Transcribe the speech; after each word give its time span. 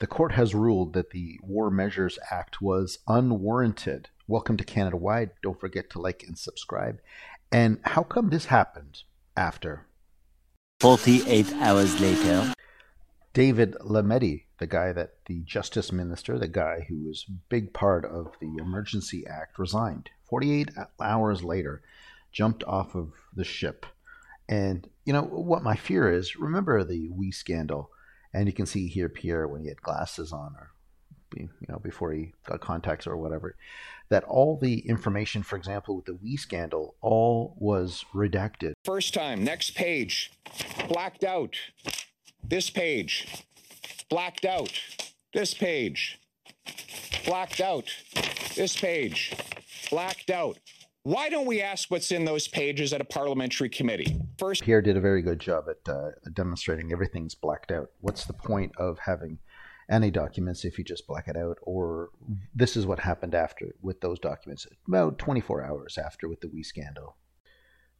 The 0.00 0.06
court 0.06 0.32
has 0.32 0.54
ruled 0.54 0.94
that 0.94 1.10
the 1.10 1.38
War 1.42 1.70
Measures 1.70 2.18
Act 2.30 2.62
was 2.62 3.00
unwarranted. 3.06 4.08
Welcome 4.26 4.56
to 4.56 4.64
Canada 4.64 4.96
Wide. 4.96 5.32
Don't 5.42 5.60
forget 5.60 5.90
to 5.90 6.00
like 6.00 6.24
and 6.26 6.38
subscribe. 6.38 7.00
And 7.52 7.80
how 7.84 8.04
come 8.04 8.30
this 8.30 8.46
happened 8.46 9.02
after? 9.36 9.84
48 10.80 11.52
hours 11.56 12.00
later. 12.00 12.54
David 13.34 13.74
Lametti, 13.82 14.44
the 14.58 14.66
guy 14.66 14.94
that 14.94 15.16
the 15.26 15.42
justice 15.42 15.92
minister, 15.92 16.38
the 16.38 16.48
guy 16.48 16.86
who 16.88 17.04
was 17.06 17.26
big 17.50 17.74
part 17.74 18.06
of 18.06 18.32
the 18.40 18.56
Emergency 18.58 19.26
Act, 19.26 19.58
resigned. 19.58 20.08
48 20.30 20.70
hours 20.98 21.44
later, 21.44 21.82
jumped 22.32 22.64
off 22.64 22.94
of 22.94 23.12
the 23.36 23.44
ship. 23.44 23.84
And, 24.48 24.88
you 25.04 25.12
know, 25.12 25.24
what 25.24 25.62
my 25.62 25.76
fear 25.76 26.10
is 26.10 26.36
remember 26.36 26.82
the 26.84 27.10
WE 27.10 27.30
scandal? 27.32 27.90
And 28.32 28.46
you 28.46 28.52
can 28.52 28.66
see 28.66 28.86
here 28.86 29.08
Pierre 29.08 29.48
when 29.48 29.62
he 29.62 29.68
had 29.68 29.82
glasses 29.82 30.32
on 30.32 30.54
or, 30.56 30.70
you 31.36 31.48
know, 31.68 31.78
before 31.78 32.12
he 32.12 32.32
got 32.46 32.60
contacts 32.60 33.06
or 33.06 33.16
whatever, 33.16 33.56
that 34.08 34.24
all 34.24 34.56
the 34.56 34.80
information, 34.88 35.42
for 35.42 35.56
example, 35.56 35.96
with 35.96 36.04
the 36.04 36.14
WE 36.14 36.36
scandal, 36.36 36.94
all 37.00 37.54
was 37.58 38.04
redacted. 38.14 38.72
First 38.84 39.14
time, 39.14 39.44
next 39.44 39.74
page, 39.74 40.32
blacked 40.88 41.24
out. 41.24 41.56
This 42.42 42.70
page, 42.70 43.46
blacked 44.08 44.44
out. 44.44 44.80
This 45.32 45.54
page, 45.54 46.18
blacked 47.24 47.60
out. 47.60 47.88
This 48.56 48.76
page, 48.76 49.32
blacked 49.90 50.30
out. 50.30 50.58
Why 51.02 51.30
don't 51.30 51.46
we 51.46 51.62
ask 51.62 51.90
what's 51.90 52.12
in 52.12 52.26
those 52.26 52.46
pages 52.46 52.92
at 52.92 53.00
a 53.00 53.04
parliamentary 53.04 53.70
committee? 53.70 54.20
First, 54.36 54.62
Pierre 54.62 54.82
did 54.82 54.98
a 54.98 55.00
very 55.00 55.22
good 55.22 55.40
job 55.40 55.64
at 55.70 55.90
uh, 55.90 56.10
demonstrating 56.34 56.92
everything's 56.92 57.34
blacked 57.34 57.72
out. 57.72 57.90
What's 58.00 58.26
the 58.26 58.34
point 58.34 58.72
of 58.76 58.98
having 58.98 59.38
any 59.90 60.10
documents 60.10 60.64
if 60.64 60.76
you 60.76 60.84
just 60.84 61.06
black 61.06 61.26
it 61.26 61.38
out? 61.38 61.56
Or 61.62 62.10
this 62.54 62.76
is 62.76 62.86
what 62.86 63.00
happened 63.00 63.34
after 63.34 63.74
with 63.80 64.02
those 64.02 64.18
documents, 64.18 64.66
about 64.86 65.18
24 65.18 65.64
hours 65.64 65.96
after 65.96 66.28
with 66.28 66.42
the 66.42 66.48
WE 66.48 66.62
scandal. 66.62 67.16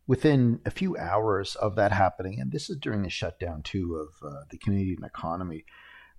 Within 0.06 0.60
a 0.66 0.70
few 0.70 0.94
hours 0.98 1.54
of 1.54 1.76
that 1.76 1.92
happening, 1.92 2.38
and 2.38 2.52
this 2.52 2.68
is 2.68 2.76
during 2.76 3.02
the 3.02 3.08
shutdown 3.08 3.62
too 3.62 3.94
of 3.96 4.28
uh, 4.28 4.40
the 4.50 4.58
Canadian 4.58 5.04
economy, 5.04 5.64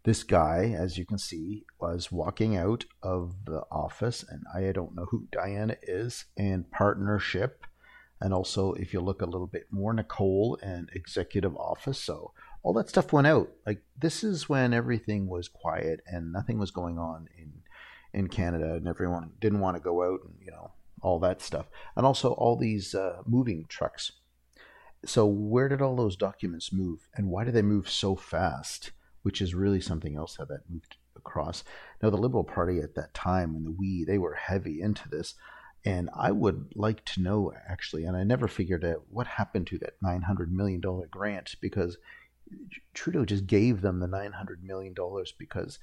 this 0.04 0.24
guy, 0.24 0.76
as 0.78 0.98
you 0.98 1.06
can 1.06 1.20
see, 1.20 1.66
was 1.80 2.12
walking 2.12 2.56
out 2.58 2.86
of 3.04 3.46
the 3.46 3.62
office, 3.72 4.26
and 4.28 4.44
I 4.54 4.72
don't 4.72 4.96
know 4.96 5.06
who 5.12 5.28
Diana 5.32 5.78
is, 5.84 6.26
and 6.36 6.70
partnership. 6.72 7.66
And 8.20 8.34
also, 8.34 8.74
if 8.74 8.94
you 8.94 9.02
look 9.02 9.22
a 9.22 9.28
little 9.28 9.48
bit 9.48 9.68
more, 9.72 9.94
Nicole 9.94 10.58
and 10.62 10.90
executive 10.94 11.56
office. 11.56 12.00
So 12.00 12.34
all 12.64 12.74
that 12.74 12.90
stuff 12.90 13.14
went 13.14 13.28
out. 13.28 13.50
Like 13.66 13.84
this 13.98 14.24
is 14.24 14.50
when 14.50 14.74
everything 14.74 15.28
was 15.28 15.48
quiet 15.48 16.02
and 16.06 16.32
nothing 16.32 16.60
was 16.60 16.72
going 16.72 16.98
on 16.98 17.28
in 17.38 17.54
in 18.14 18.28
Canada, 18.28 18.74
and 18.74 18.88
everyone 18.88 19.32
didn't 19.40 19.62
want 19.62 19.78
to 19.78 19.84
go 19.84 20.04
out 20.04 20.20
and 20.26 20.36
you 20.44 20.52
know 20.52 20.72
all 21.02 21.20
that 21.20 21.42
stuff. 21.42 21.68
And 21.96 22.06
also 22.06 22.34
all 22.34 22.58
these 22.58 22.94
uh, 22.94 23.22
moving 23.26 23.66
trucks. 23.70 24.12
So 25.06 25.26
where 25.26 25.70
did 25.70 25.82
all 25.82 25.96
those 25.96 26.16
documents 26.16 26.74
move, 26.74 27.08
and 27.16 27.30
why 27.30 27.44
did 27.44 27.54
they 27.54 27.62
move 27.62 27.90
so 27.90 28.16
fast? 28.16 28.92
Which 29.23 29.41
is 29.41 29.53
really 29.53 29.81
something 29.81 30.16
else 30.17 30.38
how 30.38 30.45
that 30.45 30.69
moved 30.69 30.97
across. 31.16 31.64
Now, 32.02 32.09
the 32.09 32.17
Liberal 32.17 32.44
Party 32.44 32.80
at 32.80 32.95
that 32.95 33.14
time, 33.14 33.53
when 33.53 33.64
the 33.64 33.72
WE, 33.72 34.03
they 34.05 34.17
were 34.17 34.33
heavy 34.33 34.81
into 34.81 35.08
this. 35.09 35.36
And 35.83 36.09
I 36.16 36.31
would 36.31 36.73
like 36.75 37.03
to 37.05 37.22
know, 37.22 37.53
actually, 37.67 38.05
and 38.05 38.16
I 38.16 38.23
never 38.23 38.47
figured 38.47 38.86
out 38.86 39.03
what 39.09 39.25
happened 39.25 39.67
to 39.67 39.80
that 39.80 39.99
$900 40.02 40.52
million 40.52 40.81
grant 41.09 41.55
because 41.59 41.97
Trudeau 42.94 43.25
just 43.25 43.47
gave 43.47 43.81
them 43.81 43.99
the 43.99 44.08
$900 44.08 44.61
million 44.64 44.95
because 45.38 45.80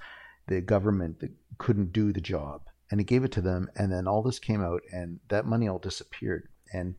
the 0.47 0.61
government 0.61 1.23
couldn't 1.59 1.93
do 1.93 2.13
the 2.13 2.21
job. 2.21 2.63
And 2.91 3.01
he 3.01 3.05
gave 3.05 3.25
it 3.25 3.33
to 3.33 3.41
them, 3.43 3.69
and 3.77 3.93
then 3.93 4.07
all 4.07 4.23
this 4.23 4.39
came 4.39 4.63
out, 4.63 4.83
and 4.93 5.21
that 5.29 5.45
money 5.45 5.69
all 5.69 5.79
disappeared. 5.79 6.49
And 6.73 6.95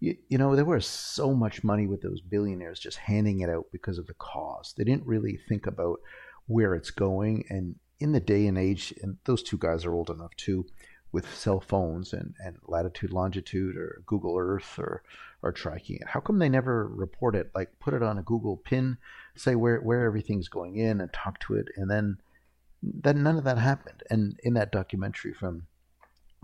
you, 0.00 0.16
you 0.28 0.38
know, 0.38 0.54
there 0.54 0.64
was 0.64 0.86
so 0.86 1.34
much 1.34 1.64
money 1.64 1.86
with 1.86 2.02
those 2.02 2.20
billionaires 2.20 2.78
just 2.78 2.98
handing 2.98 3.40
it 3.40 3.50
out 3.50 3.66
because 3.72 3.98
of 3.98 4.06
the 4.06 4.14
cause. 4.14 4.74
They 4.76 4.84
didn't 4.84 5.06
really 5.06 5.38
think 5.48 5.66
about 5.66 6.00
where 6.46 6.74
it's 6.74 6.90
going. 6.90 7.44
And 7.48 7.76
in 7.98 8.12
the 8.12 8.20
day 8.20 8.46
and 8.46 8.56
age, 8.56 8.94
and 9.02 9.16
those 9.24 9.42
two 9.42 9.58
guys 9.58 9.84
are 9.84 9.94
old 9.94 10.10
enough 10.10 10.34
too, 10.36 10.66
with 11.10 11.34
cell 11.34 11.60
phones 11.60 12.12
and, 12.12 12.34
and 12.38 12.56
latitude, 12.66 13.12
longitude, 13.12 13.76
or 13.76 14.02
Google 14.06 14.36
Earth, 14.38 14.78
or 14.78 15.02
or 15.42 15.52
tracking 15.52 15.96
it. 15.96 16.08
How 16.08 16.20
come 16.20 16.38
they 16.38 16.48
never 16.48 16.86
report 16.86 17.34
it? 17.34 17.50
Like 17.54 17.78
put 17.80 17.94
it 17.94 18.02
on 18.02 18.18
a 18.18 18.22
Google 18.22 18.56
pin, 18.56 18.98
say 19.36 19.54
where 19.54 19.80
where 19.80 20.04
everything's 20.04 20.48
going 20.48 20.76
in, 20.76 21.00
and 21.00 21.12
talk 21.12 21.40
to 21.40 21.54
it, 21.54 21.68
and 21.76 21.90
then 21.90 22.18
then 22.82 23.22
none 23.22 23.38
of 23.38 23.44
that 23.44 23.58
happened. 23.58 24.02
And 24.10 24.38
in 24.42 24.54
that 24.54 24.72
documentary 24.72 25.32
from 25.32 25.66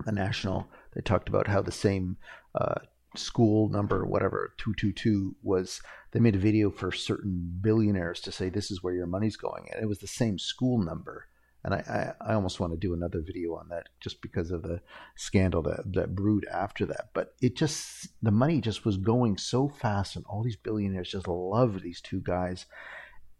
the 0.05 0.13
National, 0.13 0.67
they 0.95 1.01
talked 1.01 1.29
about 1.29 1.47
how 1.47 1.63
the 1.63 1.73
same 1.73 2.17
uh, 2.55 2.81
school 3.15 3.69
number 3.69 4.05
whatever 4.05 4.55
222 4.59 5.37
was 5.43 5.81
they 6.13 6.21
made 6.21 6.37
a 6.37 6.39
video 6.39 6.71
for 6.71 6.93
certain 6.93 7.59
billionaires 7.61 8.21
to 8.21 8.33
say 8.33 8.49
this 8.49 8.71
is 8.71 8.83
where 8.83 8.95
your 8.95 9.07
money's 9.07 9.37
going. 9.37 9.69
And 9.73 9.83
it 9.83 9.87
was 9.87 9.99
the 9.99 10.07
same 10.07 10.39
school 10.39 10.79
number. 10.79 11.27
And 11.65 11.75
I, 11.75 12.15
I, 12.21 12.31
I 12.31 12.35
almost 12.35 12.61
want 12.61 12.73
to 12.73 12.79
do 12.79 12.95
another 12.95 13.21
video 13.21 13.57
on 13.57 13.69
that 13.71 13.89
just 14.01 14.23
because 14.23 14.51
of 14.51 14.63
the 14.63 14.81
scandal 15.17 15.63
that, 15.63 15.93
that 15.95 16.15
brewed 16.15 16.47
after 16.53 16.87
that. 16.87 17.09
But 17.15 17.35
it 17.41 17.57
just 17.57 18.09
the 18.23 18.31
money 18.31 18.61
just 18.61 18.85
was 18.85 18.97
going 18.97 19.39
so 19.39 19.69
fast 19.69 20.15
and 20.15 20.25
all 20.27 20.43
these 20.43 20.57
billionaires 20.57 21.11
just 21.11 21.27
love 21.27 21.83
these 21.83 22.01
two 22.01 22.21
guys. 22.21 22.67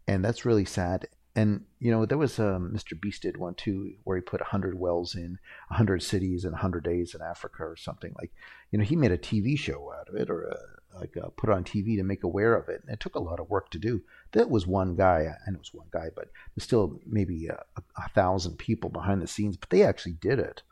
And 0.07 0.23
that's 0.25 0.45
really 0.45 0.65
sad 0.65 1.07
and 1.35 1.65
you 1.79 1.91
know 1.91 2.05
there 2.05 2.17
was 2.17 2.39
um, 2.39 2.71
Mr. 2.73 2.99
Beast 2.99 3.23
did 3.23 3.37
one 3.37 3.55
too, 3.55 3.95
where 4.03 4.15
he 4.15 4.21
put 4.21 4.41
hundred 4.41 4.79
wells 4.79 5.15
in 5.15 5.37
hundred 5.69 6.01
cities 6.01 6.45
in 6.45 6.53
hundred 6.53 6.83
days 6.83 7.13
in 7.13 7.21
Africa 7.21 7.63
or 7.63 7.75
something 7.75 8.13
like. 8.17 8.31
You 8.71 8.79
know, 8.79 8.85
he 8.85 8.95
made 8.95 9.11
a 9.11 9.17
TV 9.17 9.57
show 9.57 9.93
out 9.93 10.09
of 10.09 10.15
it, 10.15 10.29
or 10.29 10.43
a, 10.43 10.99
like 10.99 11.15
a, 11.15 11.29
put 11.29 11.49
on 11.49 11.63
TV 11.63 11.95
to 11.97 12.03
make 12.03 12.23
aware 12.23 12.55
of 12.55 12.67
it. 12.67 12.81
And 12.81 12.93
it 12.93 12.99
took 12.99 13.15
a 13.15 13.19
lot 13.19 13.39
of 13.39 13.49
work 13.49 13.69
to 13.71 13.79
do. 13.79 14.01
That 14.33 14.49
was 14.49 14.67
one 14.67 14.95
guy, 14.95 15.27
and 15.45 15.55
it 15.55 15.59
was 15.59 15.73
one 15.73 15.87
guy, 15.91 16.09
but 16.13 16.29
there's 16.55 16.65
still 16.65 16.99
maybe 17.05 17.49
uh, 17.49 17.55
a, 17.77 18.01
a, 18.03 18.09
thousand 18.09 18.57
people 18.57 18.89
behind 18.89 19.21
the 19.21 19.27
scenes. 19.27 19.55
But 19.55 19.69
they 19.69 19.83
actually 19.83 20.13
did 20.13 20.39
it. 20.39 20.63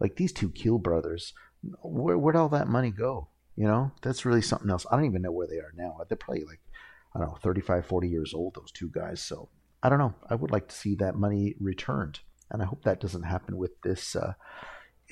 Like 0.00 0.16
these 0.16 0.32
two 0.32 0.50
Keel 0.50 0.78
brothers, 0.78 1.34
where 1.82 2.18
where'd 2.18 2.36
all 2.36 2.48
that 2.48 2.68
money 2.68 2.90
go? 2.90 3.28
You 3.54 3.66
know, 3.66 3.92
that's 4.02 4.24
really 4.24 4.42
something 4.42 4.70
else. 4.70 4.86
I 4.90 4.96
don't 4.96 5.04
even 5.04 5.22
know 5.22 5.32
where 5.32 5.46
they 5.46 5.58
are 5.58 5.72
now. 5.76 5.98
They're 6.08 6.16
probably 6.16 6.44
like 6.44 6.60
I 7.14 7.18
don't 7.18 7.28
know, 7.28 7.38
35, 7.42 7.86
40 7.86 8.08
years 8.08 8.34
old, 8.34 8.54
those 8.54 8.72
two 8.72 8.88
guys. 8.88 9.20
So 9.20 9.48
I 9.82 9.88
don't 9.88 9.98
know. 9.98 10.14
I 10.28 10.34
would 10.34 10.50
like 10.50 10.68
to 10.68 10.74
see 10.74 10.94
that 10.96 11.16
money 11.16 11.54
returned, 11.60 12.20
and 12.50 12.62
I 12.62 12.66
hope 12.66 12.84
that 12.84 13.00
doesn't 13.00 13.24
happen 13.24 13.56
with 13.56 13.80
this 13.82 14.14
uh, 14.14 14.34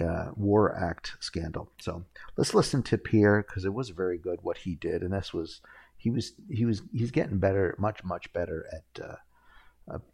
uh, 0.00 0.30
War 0.36 0.76
Act 0.76 1.16
scandal. 1.20 1.72
So 1.80 2.04
let's 2.36 2.54
listen 2.54 2.82
to 2.84 2.98
Pierre 2.98 3.44
because 3.46 3.64
it 3.64 3.74
was 3.74 3.90
very 3.90 4.18
good 4.18 4.40
what 4.42 4.58
he 4.58 4.76
did, 4.76 5.02
and 5.02 5.12
this 5.12 5.34
was 5.34 5.60
he 5.96 6.10
was 6.10 6.32
he 6.50 6.64
was 6.64 6.82
he's 6.92 7.10
getting 7.10 7.38
better, 7.38 7.74
much 7.78 8.04
much 8.04 8.32
better 8.32 8.66
at. 8.72 9.04
Uh, 9.04 9.16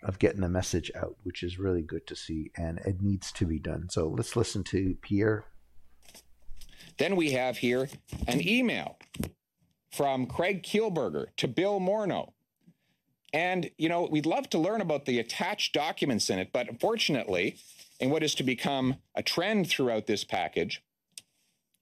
of 0.03 0.19
getting 0.19 0.41
the 0.41 0.49
message 0.49 0.91
out, 0.97 1.16
which 1.22 1.43
is 1.43 1.59
really 1.59 1.83
good 1.83 2.06
to 2.06 2.16
see, 2.16 2.50
and 2.56 2.78
it 2.87 3.03
needs 3.03 3.31
to 3.31 3.45
be 3.45 3.59
done. 3.59 3.89
So 3.91 4.09
let's 4.09 4.34
listen 4.34 4.65
to 4.65 4.97
Pierre. 5.03 5.45
Then 6.97 7.15
we 7.15 7.33
have 7.33 7.59
here 7.59 7.89
an 8.27 8.47
email 8.47 8.97
from 9.93 10.27
Craig 10.27 10.62
Kielburger 10.62 11.27
to 11.37 11.49
Bill 11.49 11.78
Morneau 11.78 12.33
and, 13.33 13.71
you 13.77 13.89
know, 13.89 14.09
we'd 14.11 14.27
love 14.27 14.49
to 14.51 14.59
learn 14.59 14.81
about 14.81 15.05
the 15.05 15.19
attached 15.19 15.75
documents 15.75 16.31
in 16.31 16.39
it, 16.39 16.51
but 16.53 16.69
unfortunately, 16.69 17.57
in 18.01 18.11
what 18.11 18.23
is 18.23 18.35
to 18.37 18.43
become 18.43 18.97
a 19.15 19.23
trend 19.23 19.69
throughout 19.69 20.07
this 20.07 20.25
package, 20.25 20.83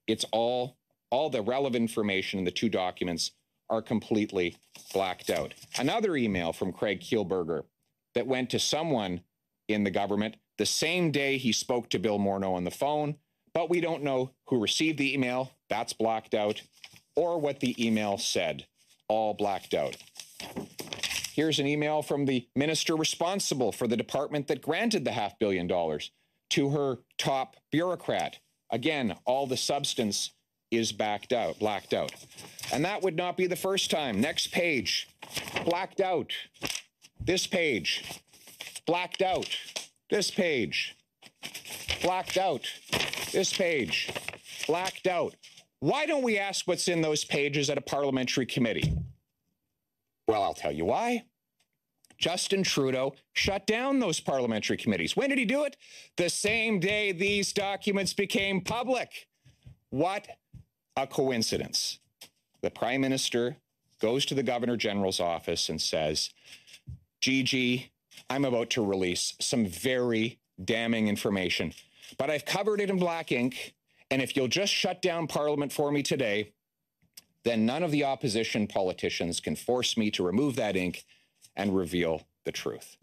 it's 0.07 0.25
all 0.31 0.77
all 1.11 1.29
the 1.29 1.41
relevant 1.41 1.81
information 1.81 2.39
in 2.39 2.45
the 2.45 2.51
two 2.51 2.67
documents 2.67 3.31
are 3.69 3.81
completely 3.81 4.57
blacked 4.91 5.29
out. 5.29 5.53
Another 5.77 6.15
email 6.15 6.51
from 6.51 6.73
Craig 6.73 6.99
Kielburger 6.99 7.63
that 8.15 8.27
went 8.27 8.49
to 8.49 8.59
someone 8.59 9.21
in 9.67 9.83
the 9.83 9.91
government 9.91 10.35
the 10.57 10.65
same 10.65 11.11
day 11.11 11.37
he 11.37 11.51
spoke 11.51 11.89
to 11.89 11.99
Bill 11.99 12.19
Morneau 12.19 12.53
on 12.55 12.63
the 12.63 12.71
phone, 12.71 13.15
but 13.53 13.69
we 13.69 13.81
don't 13.81 14.03
know 14.03 14.31
who 14.47 14.61
received 14.61 14.97
the 14.97 15.13
email, 15.13 15.51
that's 15.69 15.93
blacked 15.93 16.33
out, 16.33 16.61
or 17.15 17.39
what 17.39 17.59
the 17.59 17.75
email 17.85 18.17
said, 18.17 18.65
all 19.07 19.33
blacked 19.33 19.73
out. 19.73 19.97
Here's 21.35 21.59
an 21.59 21.67
email 21.67 22.01
from 22.01 22.23
the 22.23 22.47
minister 22.55 22.95
responsible 22.95 23.73
for 23.73 23.89
the 23.89 23.97
department 23.97 24.47
that 24.47 24.61
granted 24.61 25.03
the 25.03 25.11
half 25.11 25.37
billion 25.37 25.67
dollars 25.67 26.11
to 26.51 26.69
her 26.69 26.99
top 27.17 27.57
bureaucrat. 27.73 28.39
Again, 28.71 29.17
all 29.25 29.45
the 29.45 29.57
substance 29.57 30.31
is 30.71 30.93
backed 30.93 31.33
out, 31.33 31.59
blacked 31.59 31.93
out. 31.93 32.13
And 32.71 32.85
that 32.85 33.01
would 33.01 33.17
not 33.17 33.35
be 33.35 33.47
the 33.47 33.57
first 33.57 33.91
time. 33.91 34.21
Next 34.21 34.53
page, 34.53 35.09
blacked 35.65 35.99
out. 35.99 36.31
This 37.19 37.47
page, 37.47 38.21
blacked 38.85 39.21
out. 39.21 39.57
This 40.09 40.31
page, 40.31 40.95
blacked 42.01 42.37
out. 42.37 42.65
This 43.33 43.51
page, 43.51 44.09
blacked 44.67 45.05
out. 45.05 45.35
Why 45.81 46.05
don't 46.05 46.23
we 46.23 46.39
ask 46.39 46.65
what's 46.65 46.87
in 46.87 47.01
those 47.01 47.25
pages 47.25 47.69
at 47.69 47.77
a 47.77 47.81
parliamentary 47.81 48.45
committee? 48.45 48.95
Well, 50.27 50.43
I'll 50.43 50.53
tell 50.53 50.71
you 50.71 50.85
why. 50.85 51.25
Justin 52.17 52.63
Trudeau 52.63 53.13
shut 53.33 53.67
down 53.67 53.99
those 53.99 54.19
parliamentary 54.19 54.77
committees. 54.77 55.15
When 55.15 55.29
did 55.29 55.37
he 55.37 55.45
do 55.45 55.65
it? 55.65 55.75
The 56.17 56.29
same 56.29 56.79
day 56.79 57.11
these 57.11 57.51
documents 57.53 58.13
became 58.13 58.61
public. 58.61 59.27
What 59.89 60.27
a 60.95 61.05
coincidence. 61.05 61.99
The 62.61 62.71
prime 62.71 63.01
minister 63.01 63.57
goes 63.99 64.25
to 64.27 64.33
the 64.33 64.43
governor 64.43 64.77
general's 64.77 65.19
office 65.19 65.69
and 65.69 65.81
says, 65.81 66.29
GG, 67.21 67.89
I'm 68.29 68.45
about 68.45 68.69
to 68.71 68.85
release 68.85 69.35
some 69.39 69.65
very 69.65 70.39
damning 70.63 71.07
information, 71.07 71.73
but 72.17 72.29
I've 72.29 72.45
covered 72.45 72.79
it 72.79 72.89
in 72.89 72.97
black 72.97 73.31
ink. 73.31 73.73
And 74.09 74.21
if 74.21 74.35
you'll 74.35 74.47
just 74.47 74.71
shut 74.71 75.01
down 75.01 75.27
Parliament 75.27 75.73
for 75.73 75.91
me 75.91 76.01
today, 76.01 76.53
then 77.45 77.65
none 77.65 77.83
of 77.83 77.91
the 77.91 78.03
opposition 78.03 78.67
politicians 78.67 79.39
can 79.39 79.55
force 79.55 79.95
me 79.95 80.11
to 80.11 80.25
remove 80.25 80.55
that 80.55 80.75
ink 80.75 81.05
and 81.55 81.75
reveal 81.75 82.23
the 82.43 82.51
truth. 82.51 82.97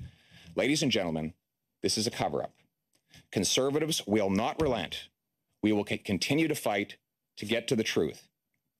Ladies 0.57 0.83
and 0.83 0.93
gentlemen, 0.93 1.33
this 1.83 1.97
is 1.97 2.07
a 2.07 2.11
cover 2.11 2.43
up. 2.43 2.53
Conservatives 3.31 4.03
will 4.07 4.29
not 4.29 4.61
relent. 4.61 5.09
We 5.63 5.73
will 5.73 5.85
continue 5.85 6.49
to 6.49 6.55
fight 6.55 6.97
to 7.37 7.47
get 7.47 7.69
to 7.69 7.77
the 7.77 7.85
truth. 7.85 8.29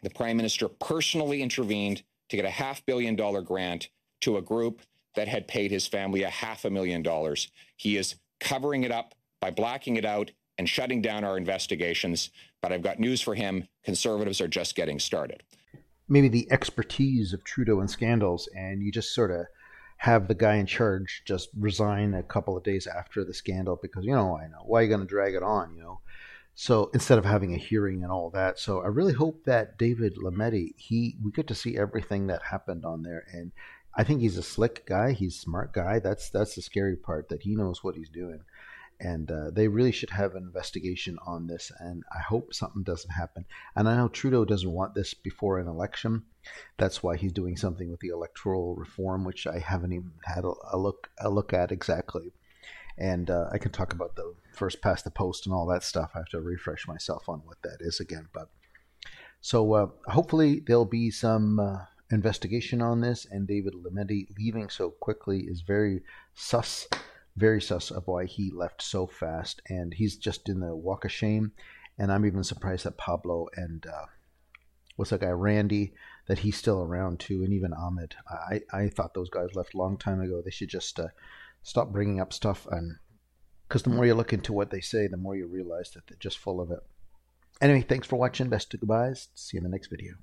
The 0.03 0.11
Prime 0.11 0.37
Minister 0.37 0.69
personally 0.69 1.43
intervened 1.43 2.03
to 2.29 2.37
get 2.37 2.45
a 2.45 2.51
half 2.51 2.85
billion 2.85 3.15
dollar 3.15 3.41
grant 3.41 3.89
to 4.23 4.37
a 4.37 4.43
group 4.43 4.83
that 5.15 5.29
had 5.29 5.47
paid 5.47 5.71
his 5.71 5.87
family 5.87 6.25
a 6.25 6.31
half 6.31 6.65
a 6.65 6.71
million 6.71 7.03
dollars. 7.03 7.51
He 7.77 7.97
is 7.97 8.17
covering 8.41 8.83
it 8.83 8.91
up 8.91 9.15
by 9.41 9.51
blacking 9.51 9.97
it 9.97 10.05
out 10.05 10.33
and 10.63 10.69
shutting 10.69 11.03
down 11.03 11.25
our 11.25 11.37
investigations. 11.37 12.31
But 12.61 12.73
I've 12.73 12.85
got 12.85 13.01
news 13.01 13.21
for 13.21 13.35
him 13.35 13.67
conservatives 13.83 14.41
are 14.41 14.47
just 14.47 14.77
getting 14.77 15.01
started. 15.01 15.43
Maybe 16.09 16.29
the 16.29 16.47
expertise 16.53 17.33
of 17.33 17.43
Trudeau 17.43 17.81
and 17.81 17.91
scandals, 17.91 18.49
and 18.57 18.81
you 18.81 18.93
just 18.93 19.13
sort 19.13 19.33
of 19.33 19.47
have 19.97 20.29
the 20.29 20.37
guy 20.37 20.55
in 20.55 20.67
charge 20.67 21.23
just 21.25 21.49
resign 21.59 22.15
a 22.15 22.23
couple 22.23 22.57
of 22.57 22.63
days 22.63 22.87
after 22.87 23.25
the 23.25 23.35
scandal 23.35 23.77
because, 23.83 24.05
you 24.05 24.15
know, 24.15 24.39
I 24.39 24.47
know. 24.47 24.63
Why 24.65 24.79
are 24.79 24.83
you 24.85 24.89
going 24.89 25.01
to 25.01 25.07
drag 25.07 25.35
it 25.35 25.43
on, 25.43 25.75
you 25.75 25.83
know? 25.83 26.01
So 26.55 26.91
instead 26.95 27.19
of 27.19 27.25
having 27.25 27.55
a 27.55 27.59
hearing 27.59 28.05
and 28.05 28.13
all 28.13 28.31
that, 28.31 28.61
so 28.61 28.83
I 28.83 28.87
really 28.87 29.15
hope 29.15 29.43
that 29.47 29.79
David 29.79 30.17
Lametti, 30.17 30.75
he 30.77 31.17
we 31.25 31.33
get 31.33 31.49
to 31.49 31.57
see 31.57 31.77
everything 31.77 32.29
that 32.29 32.43
happened 32.51 32.85
on 32.85 33.03
there, 33.03 33.25
and 33.33 33.51
I 33.97 34.05
think 34.05 34.21
he's 34.21 34.39
a 34.39 34.45
slick 34.45 34.87
guy. 34.87 35.11
He's 35.13 35.35
a 35.35 35.41
smart 35.41 35.73
guy. 35.73 35.99
That's 35.99 36.31
that's 36.31 36.55
the 36.55 36.63
scary 36.63 36.95
part 36.95 37.31
that 37.31 37.43
he 37.43 37.57
knows 37.57 37.83
what 37.83 37.97
he's 37.97 38.11
doing, 38.11 38.41
and 39.01 39.31
uh, 39.31 39.51
they 39.51 39.69
really 39.69 39.93
should 39.93 40.11
have 40.11 40.35
an 40.35 40.43
investigation 40.43 41.19
on 41.27 41.47
this. 41.47 41.73
And 41.79 42.03
I 42.15 42.21
hope 42.21 42.55
something 42.55 42.83
doesn't 42.83 43.11
happen. 43.11 43.45
And 43.75 43.89
I 43.89 43.97
know 43.97 44.09
Trudeau 44.09 44.45
doesn't 44.45 44.71
want 44.71 44.95
this 44.95 45.15
before 45.15 45.59
an 45.59 45.69
election. 45.69 46.23
That's 46.79 47.03
why 47.03 47.17
he's 47.17 47.33
doing 47.33 47.57
something 47.57 47.91
with 47.91 48.01
the 48.01 48.09
electoral 48.09 48.75
reform, 48.75 49.25
which 49.25 49.47
I 49.47 49.59
haven't 49.59 49.93
even 49.93 50.13
had 50.25 50.45
a, 50.45 50.53
a 50.73 50.79
look 50.79 51.11
a 51.21 51.31
look 51.31 51.53
at 51.53 51.73
exactly. 51.73 52.33
And 52.99 53.31
uh, 53.31 53.49
I 53.53 53.59
can 53.59 53.73
talk 53.73 53.93
about 53.93 54.17
the 54.17 54.35
first 54.55 54.83
past 54.83 55.05
the 55.05 55.11
post 55.11 55.47
and 55.47 55.55
all 55.55 55.67
that 55.67 55.83
stuff. 55.83 56.11
I 56.15 56.19
have 56.19 56.29
to 56.29 56.41
refresh 56.41 56.87
myself 56.87 57.29
on 57.29 57.41
what 57.45 57.63
that 57.63 57.79
is 57.81 58.01
again, 58.01 58.29
but. 58.33 58.49
So 59.45 59.73
uh, 59.73 59.87
hopefully 60.07 60.63
there'll 60.65 60.85
be 60.85 61.11
some 61.11 61.59
uh, 61.59 61.79
investigation 62.13 62.81
on 62.81 63.01
this, 63.01 63.27
and 63.29 63.49
David 63.49 63.75
Lametti 63.75 64.29
leaving 64.39 64.69
so 64.69 64.91
quickly 64.91 65.41
is 65.41 65.63
very 65.63 66.03
sus, 66.35 66.87
very 67.37 67.61
sus 67.61 67.91
of 67.91 68.07
why 68.07 68.27
he 68.27 68.51
left 68.55 68.83
so 68.83 69.07
fast. 69.07 69.63
And 69.69 69.95
he's 69.95 70.17
just 70.17 70.49
in 70.49 70.61
the 70.61 70.75
walk 70.75 71.05
of 71.05 71.13
shame. 71.13 71.53
And 71.99 72.13
I'm 72.13 72.27
even 72.27 72.45
surprised 72.45 72.85
that 72.85 72.97
Pablo 72.97 73.49
and 73.57 73.87
uh, 73.87 74.07
what's 74.97 75.11
that 75.11 75.21
guy 75.21 75.29
Randy 75.29 75.95
that 76.27 76.41
he's 76.41 76.57
still 76.57 76.83
around 76.83 77.21
too, 77.21 77.43
and 77.43 77.53
even 77.53 77.73
Ahmed. 77.73 78.15
I 78.29 78.61
I 78.73 78.89
thought 78.89 79.15
those 79.15 79.31
guys 79.31 79.55
left 79.55 79.75
a 79.75 79.79
long 79.79 79.97
time 79.97 80.21
ago. 80.21 80.43
They 80.43 80.51
should 80.51 80.69
just 80.69 80.99
uh, 80.99 81.09
stop 81.63 81.93
bringing 81.93 82.21
up 82.21 82.33
stuff, 82.33 82.67
and 82.71 82.97
because 83.69 83.83
the 83.83 83.91
more 83.91 84.07
you 84.07 84.15
look 84.15 84.33
into 84.33 84.53
what 84.53 84.71
they 84.71 84.81
say, 84.81 85.07
the 85.07 85.17
more 85.17 85.37
you 85.37 85.47
realize 85.47 85.91
that 85.93 86.07
they're 86.07 86.19
just 86.19 86.39
full 86.39 86.61
of 86.61 86.71
it. 86.71 86.81
Anyway, 87.61 87.83
thanks 87.83 88.07
for 88.07 88.17
watching. 88.17 88.49
Best 88.49 88.73
of 88.75 88.81
goodbyes. 88.81 89.29
See 89.35 89.57
you 89.57 89.61
in 89.61 89.65
the 89.65 89.71
next 89.71 89.89
video. 89.89 90.15